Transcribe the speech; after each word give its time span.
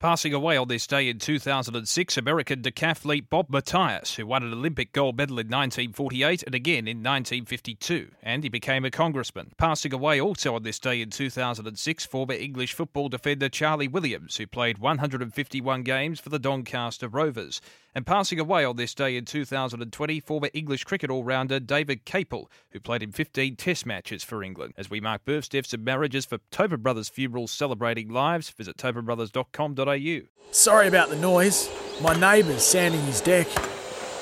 Passing 0.00 0.32
away 0.32 0.56
on 0.56 0.68
this 0.68 0.86
day 0.86 1.10
in 1.10 1.18
2006, 1.18 2.16
American 2.16 2.62
decathlete 2.62 3.28
Bob 3.28 3.50
Mathias, 3.50 4.14
who 4.14 4.26
won 4.26 4.42
an 4.42 4.50
Olympic 4.50 4.94
gold 4.94 5.18
medal 5.18 5.38
in 5.38 5.48
1948 5.48 6.42
and 6.42 6.54
again 6.54 6.88
in 6.88 7.02
1952, 7.02 8.10
and 8.22 8.42
he 8.42 8.48
became 8.48 8.86
a 8.86 8.90
congressman. 8.90 9.52
Passing 9.58 9.92
away 9.92 10.18
also 10.18 10.54
on 10.54 10.62
this 10.62 10.78
day 10.78 11.02
in 11.02 11.10
2006, 11.10 12.06
former 12.06 12.32
English 12.32 12.72
football 12.72 13.10
defender 13.10 13.50
Charlie 13.50 13.88
Williams, 13.88 14.38
who 14.38 14.46
played 14.46 14.78
151 14.78 15.82
games 15.82 16.18
for 16.18 16.30
the 16.30 16.38
Doncaster 16.38 17.06
Rovers. 17.06 17.60
And 17.94 18.06
passing 18.06 18.38
away 18.38 18.64
on 18.64 18.76
this 18.76 18.94
day 18.94 19.16
in 19.16 19.24
2020, 19.24 20.20
former 20.20 20.48
English 20.54 20.84
cricket 20.84 21.10
all-rounder 21.10 21.60
David 21.60 22.04
Capel, 22.04 22.50
who 22.70 22.80
played 22.80 23.02
in 23.02 23.12
15 23.12 23.56
test 23.56 23.84
matches 23.84 24.22
for 24.22 24.42
England. 24.44 24.74
As 24.76 24.88
we 24.88 25.00
mark 25.00 25.24
births, 25.24 25.48
deaths 25.48 25.72
and 25.72 25.84
marriages 25.84 26.24
for 26.24 26.38
Tobin 26.50 26.82
Brothers 26.82 27.08
Funerals 27.08 27.50
celebrating 27.50 28.08
lives, 28.08 28.50
visit 28.50 28.76
tobinbrothers.com.au. 28.76 30.26
Sorry 30.52 30.88
about 30.88 31.10
the 31.10 31.16
noise. 31.16 31.68
My 32.00 32.14
neighbour's 32.14 32.64
sanding 32.64 33.02
his 33.02 33.20
deck. 33.20 33.48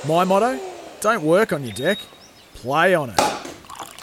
My 0.06 0.25
motto? 0.25 0.58
Don't 1.00 1.22
work 1.22 1.53
on 1.53 1.64
your 1.64 1.75
deck, 1.75 1.98
play 2.55 2.94
on 2.94 3.10
it. 3.10 3.20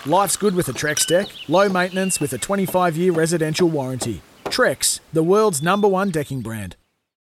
Life's 0.05 0.37
good 0.37 0.55
with 0.55 0.69
a 0.69 0.71
Trex 0.71 1.07
deck. 1.07 1.27
Low 1.49 1.67
maintenance 1.67 2.19
with 2.19 2.31
a 2.33 2.37
25 2.37 2.95
year 2.95 3.11
residential 3.11 3.67
warranty. 3.67 4.21
Trex, 4.45 4.99
the 5.11 5.23
world's 5.23 5.61
number 5.61 5.87
one 5.87 6.11
decking 6.11 6.41
brand. 6.41 6.75